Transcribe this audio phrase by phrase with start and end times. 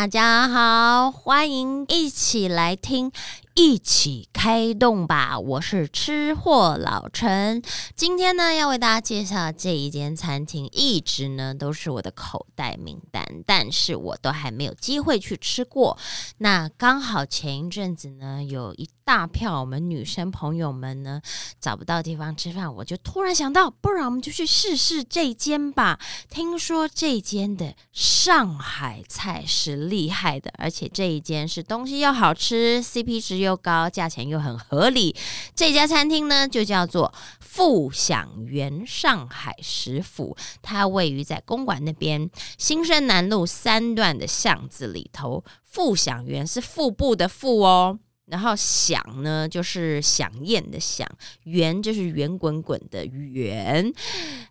[0.00, 3.12] 大家好，欢迎一起来听。
[3.62, 5.38] 一起开动吧！
[5.38, 7.60] 我是吃货老陈，
[7.94, 15.98] 今天呢要为大家介绍这一间餐厅，一直呢都是我的口袋名单，但是我都还没有机会去吃过。
[16.38, 21.20] 那刚好前一阵子呢，有一大票我们女生朋友们呢
[21.60, 26.00] 找不到地方吃饭，我就突然想到，不然我们就去试试这间吧。
[26.30, 33.40] 听说这间的上海菜是厉害的，而且这一间是东西又好吃，CP 值。
[33.40, 35.14] 又又高，价钱又很合理。
[35.54, 45.44] 这家餐厅呢，就叫做富享园上海食府，它位于在公馆那边新生南路三段的巷子里头。
[45.64, 47.98] 富享园是腹部的腹哦。
[48.30, 51.04] 然后响呢，就是响宴的响；
[51.44, 53.92] 圆就是圆滚滚的圆。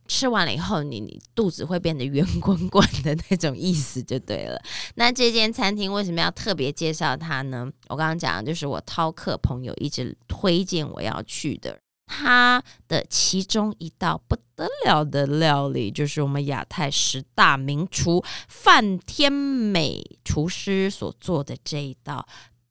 [0.08, 4.62] 吃完了以后，你你肚子会变得圆滚滚的那种意思就对了。
[4.96, 7.72] 那这间餐厅为什么要特别介绍它呢？
[7.88, 22.28] 我刚刚讲的就是我饕客朋友一直推荐我要去的，它的其中一道不得了的料理，就是我们亚太十大名厨范天美厨师所做的这一道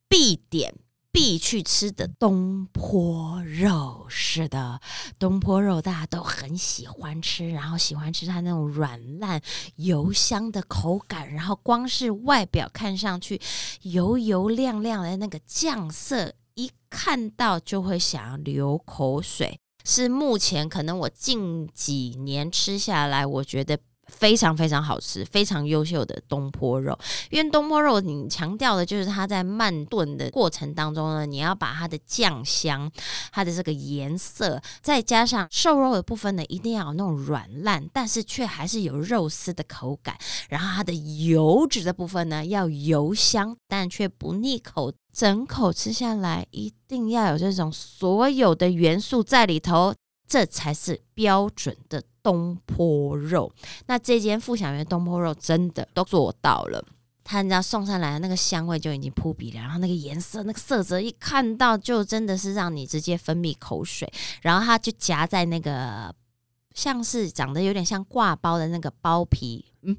[0.09, 0.75] 必点。
[1.11, 4.81] 必去吃的东坡肉，是的，
[5.19, 9.41] 东坡肉大家都很喜欢吃，然后喜欢吃它那种软烂
[9.77, 13.41] 油香的口感，然后光是外表看上去
[13.83, 23.78] 油油亮亮的那个酱色，一看到就会想要流口水，是目前可能我近几年吃下来，我觉得。
[24.09, 26.98] 非常非常好吃，非常优秀的东坡肉。
[27.31, 32.91] 因为东坡肉，你强调的就是它在慢炖的过程当中呢，你要把它的酱香、
[33.31, 40.17] 它的这个颜色，再加上瘦肉的部分呢，一定要有那种软烂，但是却还是有肉丝的口感。
[40.48, 40.93] 然后它的
[41.27, 44.93] 油脂的部分呢，要油香，但却不腻口。
[45.11, 49.93] 整口吃下来，一定要有这种所有的元素在里头，
[50.28, 52.03] 这才是标准的。
[52.21, 53.50] 东坡肉，
[53.87, 56.84] 那这间富享园东坡肉真的都做到了。
[57.25, 64.12] 他你知道送上来的那个香味就已经扑鼻了，然后那个颜色、那个色泽一看到就真的是让你直接分泌口水。
[64.43, 66.15] 然后它就夹在那个
[66.75, 69.97] 像是长得有点像挂包的那个包皮，嗯，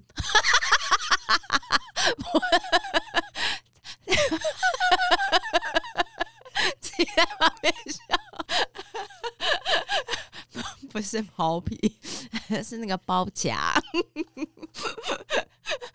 [6.79, 8.03] 在旁边笑。
[10.91, 11.75] 不是 包皮，
[12.63, 13.73] 是那个包夹，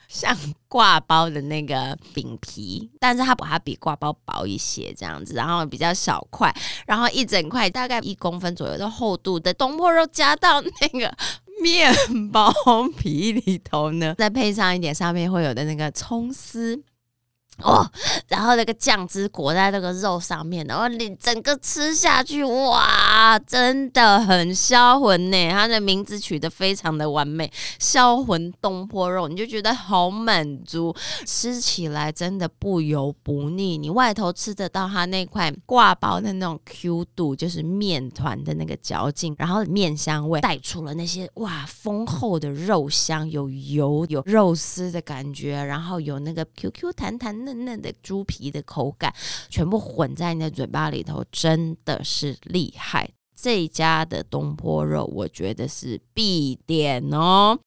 [0.08, 0.36] 像
[0.66, 6.52] 挂包的那个饼皮，但是它把它比挂包薄一些，这样子，然后比较小块，
[6.86, 11.16] 然后一整块大概一公分左右的厚度的东坡肉夹到那个
[11.62, 11.94] 面
[12.32, 12.52] 包
[12.98, 16.82] 皮里头呢，再配上一点上面会有的那个葱丝。
[17.62, 17.88] 哦，
[18.26, 25.50] 然后那个酱汁裹在那个肉上面，然后你整个吃下去，哇，真的很销魂呢！
[25.50, 27.48] 它的名字取得非常的完美，
[27.78, 30.93] 销魂东坡肉，你就觉得好满足，
[31.25, 33.78] 吃起来真的不油不腻。
[33.78, 47.44] 你外头吃得到它那块挂包的那种 Q 度，就是面团的那个嚼劲，然后面香味带出了那些哇丰厚的肉香，有油有肉丝的感觉，然后有那个 QQ 弹弹。
[47.44, 49.15] 嫩嫩的猪皮的口感，
[49.49, 53.09] 全部混在你的嘴巴里头，真的是厉害。
[53.37, 57.59] 这家的东坡肉，我觉得是必点哦。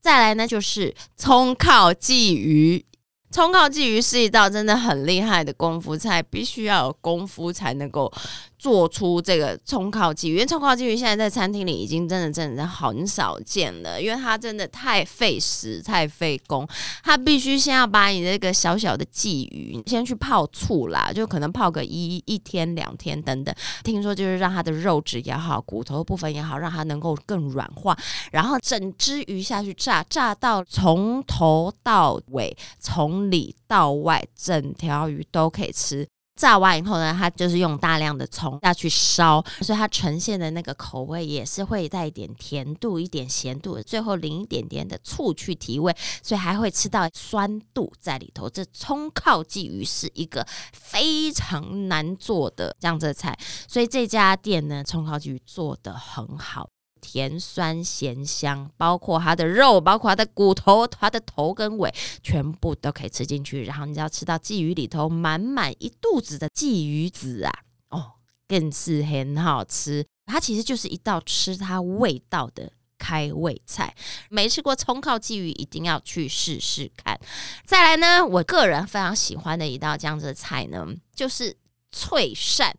[0.00, 2.84] 再来呢，就是葱烤鲫鱼。
[3.30, 8.10] 葱烤鲫鱼是一道真的很厉害的功夫菜，必须要有功夫才能够。
[8.58, 16.66] 做出这个葱烤鲫鱼，因为葱烤鲫鱼现在在餐厅里已经真的真的很少见了，因为它真的太费时、太费工。
[17.04, 23.54] 它必须先要把你这个小小的鲫鱼先去泡醋啦，就可能泡个一一天、两天等等。
[23.84, 27.96] 听说就是让它的肉质也好、骨头部分也好，让它能够更软化，
[28.32, 36.06] 然后整只鱼下去炸，炸到从头到尾、从里到外，整条鱼都可以吃。
[36.38, 48.48] 炸完以后呢，它就是用大量的葱下去烧，所以它呈现的那个口味也是会带一点甜度、一点咸度，最后淋一点点的醋去提味，所以还会吃到酸度在里头。
[48.48, 53.36] 这葱烤鲫鱼是一个非常难做的这样子的菜，
[53.66, 56.70] 所以这家店呢，葱烤鲫鱼做的很好。
[57.00, 61.92] 甜酸咸香，包括它的肉，包括它的骨头，它的头跟尾，
[62.22, 63.64] 全部都可以吃进去。
[63.64, 67.52] 然后你只要吃到鲫鱼里头满满一肚子的鲫鱼籽啊，
[67.90, 68.12] 哦，
[68.46, 70.04] 更是很好吃。
[70.26, 72.72] 它其实就是一道吃它味道的。
[73.00, 73.94] 开胃菜。
[74.28, 77.16] 没吃过葱烤鲫鱼，一定要去试试看。
[77.64, 80.84] 再来呢，我个人非常喜欢的一道这样子的菜呢，
[81.14, 81.56] 就是
[81.92, 82.72] 脆鳝。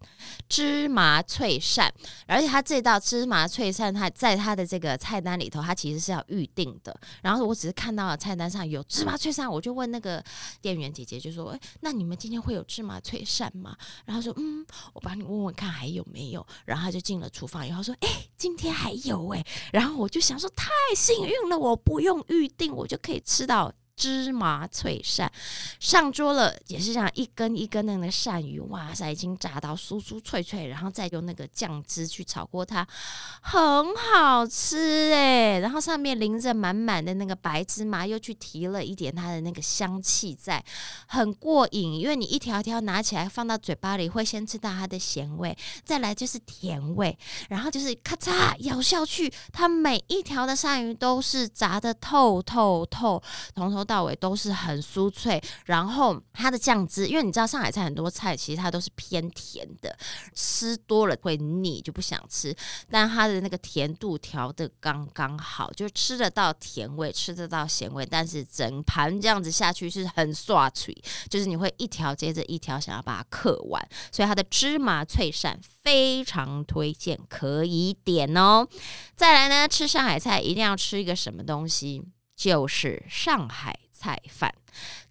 [0.47, 1.88] 芝麻脆鳝，
[2.25, 6.95] 而且它这道芝麻脆鳝，它在它的这个菜单里头，它其实是要预定的。
[7.21, 10.23] 然后我只是看到了菜单上有芝麻脆鳝，我就问那个
[10.59, 25.28] 店员姐姐，就说：“哎，那你们今天会有芝麻脆鳝吗？”然后说：“嗯，我帮你问问看还有没有。”然后他就进了厨房以后说：“哎，今天还有哎。”然后我就想说：“太幸运了，我不用预定，我就可以吃到。”芝麻脆鳝
[25.78, 32.88] 上桌了，也是这样一根一根的那个鳝鱼，哇塞，已经炸到酥酥脆脆，然后再用那个酱汁去炒过它，
[33.42, 33.62] 很
[33.94, 35.60] 好吃哎。
[35.60, 40.63] 然后上面淋着满满的那个白芝麻，又去提了一点它的那个香气在，
[41.07, 42.00] 很过瘾。
[42.00, 45.54] 因为你一条条拿起来放到嘴巴里，会先吃到它的咸味，
[45.84, 47.18] 再来就是甜味，
[47.50, 53.22] 然后就是咔嚓咬下去，它每一条的鳝鱼都是炸的透透透，
[53.54, 53.88] 从头。
[53.89, 59.97] 到尾都是很酥脆，然后它的酱汁，因为你知道上海菜很多菜其实它都是偏甜的，
[60.36, 62.56] 吃多了会腻就不想吃，
[62.88, 70.95] 但它的那个甜度调的刚刚好，就吃得到甜味，吃得到咸味，但是整盘这样子下去是很刷脆，
[71.27, 78.68] 就是你会一条接着一条想要把它嗑完，所以它的芝麻脆鳝非常推荐，可以点哦。
[79.15, 82.03] 再来呢，吃上海菜一定要吃一个什么东西？
[82.39, 84.56] 就是上海菜饭。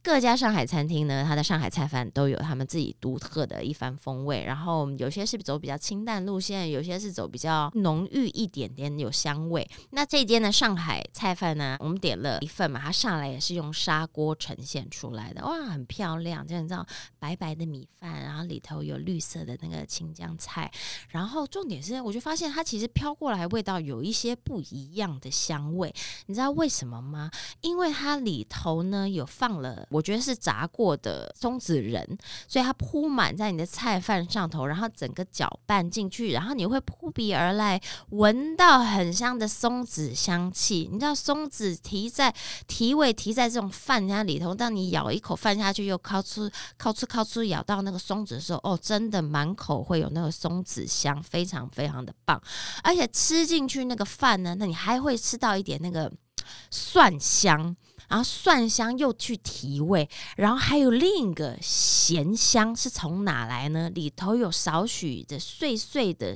[0.03, 4.45] 各家上海餐厅呢，它的上海菜饭都有他们自己独特的一番风味。
[4.45, 9.69] 然后有些是走比较清淡路线，有些是走比较浓郁一点点有香味。
[9.91, 16.87] 那这间的上海菜饭呢，我们点了一份嘛，它上来也是用砂锅呈现出来的，哇，很漂亮，就你知道
[17.19, 20.71] 白白的米饭，然后里头有绿色的那个青江菜。
[21.11, 25.95] 然后重点是，我就发现它其实飘过来味道有一些不一样的香味。
[26.27, 27.31] 你知道为什么吗？
[27.61, 29.87] 因为它里头呢有放放了。
[29.91, 37.81] 我觉得是炸过的松子仁，所以它铺满在你的菜饭上头，然后整个搅拌进去，然后你会扑鼻而来，
[38.11, 40.89] 闻到很香的松子香气。
[40.93, 42.35] 你知道松子提在
[42.67, 52.41] 提味提在这种饭家里头，当你咬一口饭下去，又靠出靠出靠出咬到那个松子的时候，哦，真的满口会有那个松子香，非常非常的棒。
[52.83, 56.13] 而且吃进去那个饭呢，那你还会吃到一点那个
[56.71, 57.75] 蒜香。
[58.09, 63.89] 然后蒜香又去提味，然后还有另一个咸香是从哪来呢？
[63.91, 66.35] 里头有少许的碎碎的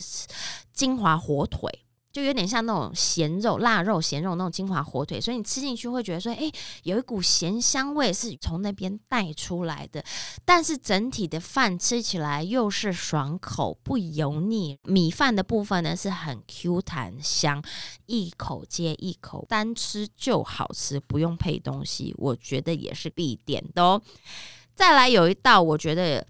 [0.72, 1.80] 金华火腿。
[2.12, 10.04] 就有点像那种咸肉、腊肉、咸肉那种金华火腿，所以你吃进去会觉得说，哎，有一股咸香味是从那边带出来的。
[10.44, 17.64] 但是整体的饭吃起来又是爽口不油腻，米饭的部分呢是很 Q 弹香，
[18.04, 24.02] 一口接一口，单吃就好吃，不用配东西，我觉得也是必点的哦。
[24.74, 26.26] 再来有一道，我觉得。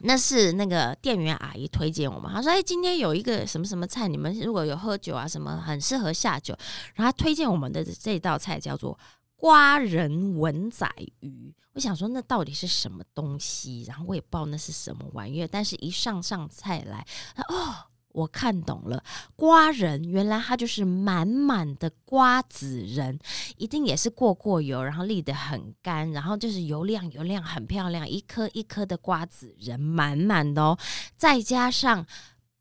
[0.00, 6.56] 那是那个店员阿姨推荐我们，她说：“哎，今天有一个什么什么菜，你们如果有喝酒啊什么，很适合下酒。”
[6.94, 8.98] 然后她推荐我们的这道菜叫做
[9.36, 10.88] 瓜仁文仔
[11.20, 11.54] 鱼。
[11.72, 13.84] 我想说，那到底是什么东西？
[13.86, 15.48] 然后我也不知道那是什么玩意儿。
[15.50, 17.06] 但是一上上菜来，
[17.48, 17.74] 哦。
[18.16, 19.04] 我看懂了，
[19.36, 23.18] 瓜仁原来它就是满满的瓜子仁，
[23.58, 30.78] 一定也是过过油，然后沥得很干，然后就是油亮油亮，很漂亮，一颗一颗的瓜子仁，满满的哦，
[31.14, 32.06] 再加上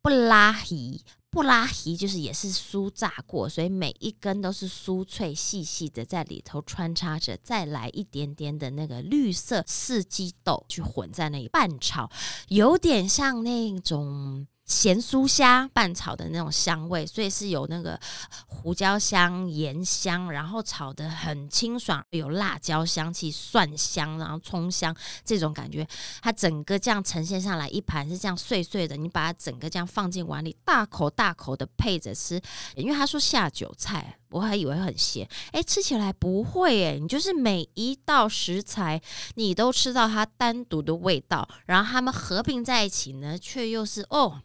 [0.02, 12.12] 布拉提，布拉提就是也是酥炸过，所以每一根都是酥脆细细的，在里头穿插着，再来一点点的那个绿色四季豆去混在那里拌炒，
[12.50, 14.46] 有点像那种。
[14.66, 18.00] 咸酥虾拌炒的那种香味，所以是有那个
[18.48, 25.88] 胡椒香、盐香，然后炒的很清爽，有辣椒香气、蒜香，然后葱香这种感觉。
[26.22, 32.42] 它整个这样呈现上来，一盘是这样碎碎的，你把它整个这样放进碗里，大口大口的配着吃。
[32.76, 39.00] 因为他说下酒菜，我还以为很咸，哎，吃起来不会哎，你就是每一道食材
[39.36, 44.42] 你都吃到它单独的味道，然后它们合并在一起呢，却又是哦。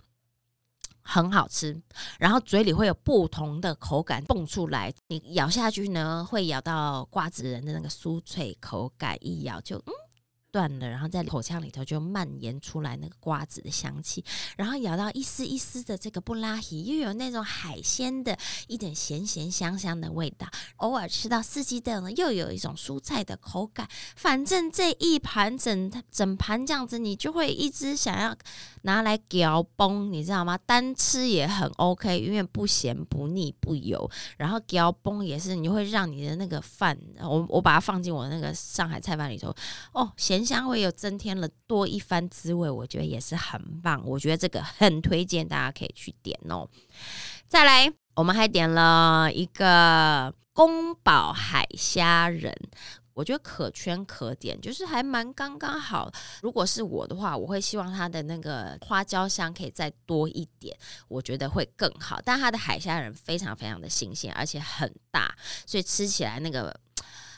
[1.13, 1.77] 很好吃，
[2.21, 9.93] 然后嘴里会有不同的口感蹦出来，你咬下去呢，会咬到瓜子仁的那个酥脆口感，一咬就嗯，
[10.51, 14.25] 断了，然后在口腔里头就蔓延出来那个瓜子的香气，
[14.57, 20.47] 然后咬到一丝一丝的这个布拉，又有那种海鲜的一点咸咸香香的味道。
[20.77, 23.89] 偶尔吃到四季豆呢，又有一种蔬菜的口感。
[24.17, 28.37] 反正这一盘整整盘这样子，你就会一直想要
[28.83, 30.59] 拿来嚼崩，你知道吗？
[30.67, 34.11] 单吃也很 OK，因为不咸不腻不油。
[34.37, 39.55] 然后嚼崩也是，你会让你的那个饭，我我把它放进我那个上海菜饭里头，
[39.93, 44.03] 哦，咸香味又增添了多一番滋味，我觉得也是很棒。
[44.05, 46.69] 我觉得这个很推荐，大家可以去点哦。
[47.47, 52.55] 再来，我们还点了一个宫保海虾仁。
[53.13, 56.11] 我觉得可圈可点，就是还蛮刚刚好。
[56.41, 60.75] 如果是我的话，我会希望它的那个花椒香可以再多一点，
[61.07, 62.19] 我觉得会更好。
[62.25, 66.75] 但它的海虾仁非常非常的新鲜，而且很大，所以吃起来那个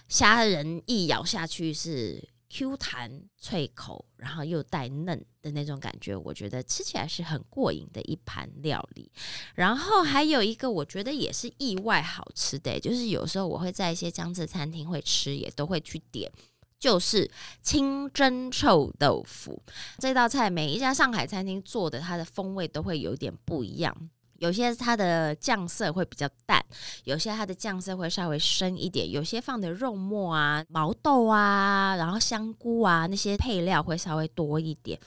[0.06, 2.28] 虾仁一咬下去是。
[2.54, 9.10] Q 弹脆口，然后又带嫩的那种感觉，我觉得吃起来是很过瘾的一盘料理。
[9.54, 16.30] 然后还有一个，我觉得也是意外好吃的，就是有时候我会在一些江浙餐厅会吃，也都会去点，
[16.78, 17.30] 就是
[17.62, 19.62] 清蒸臭豆腐
[19.98, 20.50] 这道菜。
[20.50, 24.10] 每一家上海餐厅做的，它的风味都会有点不一样。
[24.42, 26.60] 有些它的酱色会比较淡，
[27.04, 34.98] 有些它的酱色会稍微深一点，有些放的肉末啊、毛豆啊，然后香菇啊那些配料会稍微多一点。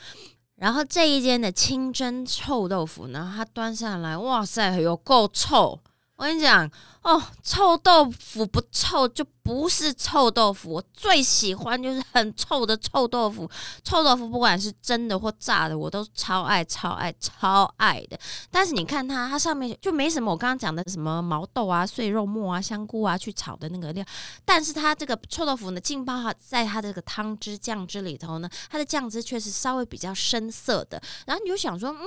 [0.55, 5.77] 然后这一间的清蒸臭豆腐呢，它端上来，哇塞，有够臭！
[6.15, 6.71] 我跟你讲
[7.03, 9.25] 哦，臭豆腐不臭就。
[9.45, 13.47] 不是臭豆腐，我最喜欢就是很臭的臭豆腐。
[13.83, 18.19] 臭豆腐不管是蒸的或炸的，我都超爱、超爱、超爱的。
[18.49, 24.03] 但是你看它，它上面就没什么我刚刚讲的什么毛豆啊、碎肉末啊、香菇啊去炒的那个料。
[24.43, 30.99] 但是它这个臭豆腐呢，浸泡在它这个汤汁酱汁里头呢，它的酱汁却是稍微比较深色的。
[31.27, 31.99] 然后你就想说，嗯，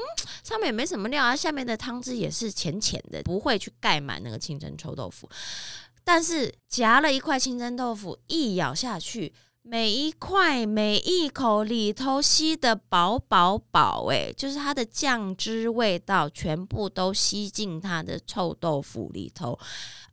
[0.42, 5.30] 上面也没什么料啊，下面的汤汁也是浅浅的，不会去盖满那个清蒸臭豆腐。
[6.10, 19.58] 但是夹了一块清蒸豆腐，一咬下去，每一块每一口里头吸的饱饱饱，哎，就是它的酱汁味道全部都吸进它的臭豆腐里头，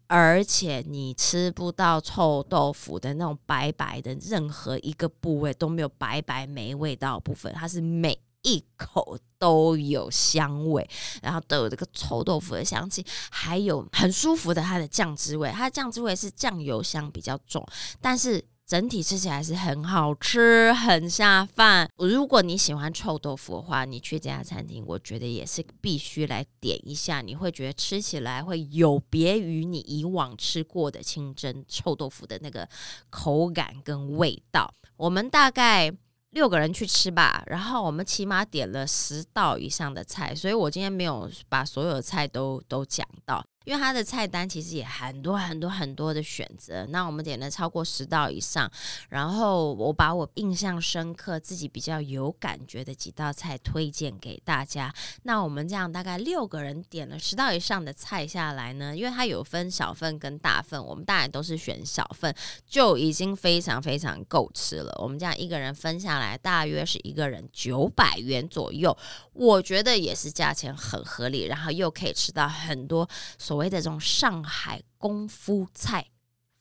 [0.08, 8.20] 而且你吃不到臭豆腐的那种白白的任何一个部位都没有白白没味道部分，它是美。
[8.46, 10.88] 一口都有香味，
[11.24, 15.50] 然后都有这个臭豆腐的香气，还有很舒服的它的酱汁味。
[15.50, 17.68] 它的酱汁味是酱油香比较重，
[18.00, 21.90] 但是整体吃起来是很好吃，很下饭。
[21.98, 27.22] 如果你喜欢臭豆腐的话，你去这家餐厅，我觉得也是必须来点一下。
[27.22, 32.70] 你会觉得吃起来会有别于你以往吃过的清蒸臭豆腐的那个
[33.10, 34.72] 口感跟味道。
[34.98, 35.92] 我们大概。
[36.36, 43.42] 六个人去吃吧，然后我们起码点了十道以上的菜，所以我今天没有把所有的菜都都讲到。
[43.66, 48.72] 因为它的菜单其实也很多很多很多的选择，那我们点了超过十道以上，
[49.10, 54.94] 然后我把我印象深刻、自己比较有感觉的几道菜推荐给大家。
[55.24, 62.34] 那我们这样大概六个人点了十道以上的菜下来呢，因为它有分小份跟大份，我们当然都是选小份，
[62.68, 64.96] 就已经非常非常够吃了。
[65.02, 68.96] 我们这样一个人分下来，大约是一个人九百元左右，
[69.34, 73.55] 我觉得也是价钱很合理，然后又可以吃到很多所。
[73.56, 76.08] 所谓的这种上海功夫菜，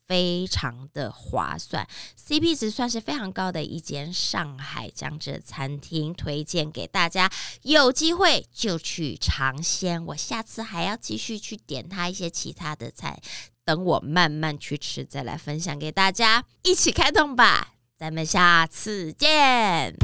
[0.07, 1.85] 非常的划算
[2.17, 7.29] ，CP 值算是非常高的一间上海江浙餐厅，推荐给大家。
[7.63, 13.21] 有机会就去尝鲜，我下次还要继续去点它一些其他的菜，
[13.65, 16.45] 等我慢慢去吃，再来分享给大家。
[16.63, 19.97] 一起开动吧，咱们下次见。